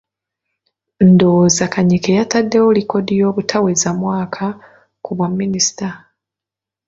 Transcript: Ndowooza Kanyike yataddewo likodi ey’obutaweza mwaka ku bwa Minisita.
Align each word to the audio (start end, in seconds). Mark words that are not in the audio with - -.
Ndowooza 1.09 1.65
Kanyike 1.73 2.11
yataddewo 2.19 2.69
likodi 2.77 3.11
ey’obutaweza 3.15 3.89
mwaka 3.99 4.45
ku 5.03 5.11
bwa 5.15 5.27
Minisita. 5.39 5.89